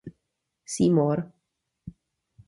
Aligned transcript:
Seymour. 0.65 1.17